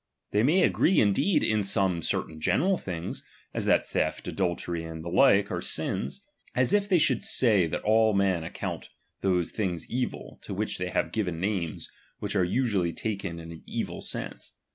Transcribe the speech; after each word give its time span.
They 0.31 0.41
may 0.41 0.63
agree 0.63 0.99
indeed 0.99 1.43
in 1.43 1.61
some 1.61 2.01
cer 2.01 2.23
tain 2.25 2.39
general 2.39 2.75
things, 2.75 3.21
as 3.53 3.65
that 3.65 3.87
theft, 3.87 4.27
adultery, 4.27 4.83
and 4.83 5.05
the 5.05 5.09
like 5.09 5.51
are 5.51 5.61
sins; 5.61 6.25
as 6.55 6.73
if 6.73 6.89
they 6.89 6.97
should 6.97 7.23
say 7.23 7.67
that 7.67 7.83
all 7.83 8.15
men 8.15 8.43
account 8.43 8.89
those 9.21 9.51
things 9.51 9.87
evil, 9.91 10.39
to 10.41 10.55
which 10.55 10.79
thay 10.79 10.87
have 10.87 11.11
given 11.11 11.39
names 11.39 11.87
which 12.17 12.35
are 12.35 12.43
usually 12.43 12.93
taken 12.93 13.39
in 13.39 13.51
an 13.51 13.61
evil 13.67 14.01
sense. 14.01 14.53